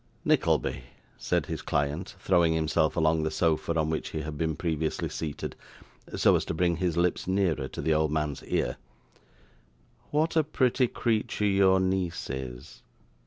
'Nickleby,' 0.25 0.85
said 1.15 1.45
his 1.45 1.61
client, 1.61 2.15
throwing 2.17 2.53
himself 2.53 2.95
along 2.97 3.21
the 3.21 3.29
sofa 3.29 3.77
on 3.77 3.91
which 3.91 4.09
he 4.09 4.21
had 4.21 4.35
been 4.35 4.55
previously 4.55 5.07
seated, 5.09 5.55
so 6.15 6.35
as 6.35 6.43
to 6.45 6.55
bring 6.55 6.77
his 6.77 6.97
lips 6.97 7.27
nearer 7.27 7.67
to 7.67 7.83
the 7.83 7.93
old 7.93 8.11
man's 8.11 8.43
ear, 8.45 8.77
'what 10.09 10.35
a 10.35 10.43
pretty 10.43 10.87
creature 10.87 11.45
your 11.45 11.79
niece 11.79 12.31
is! 12.31 12.81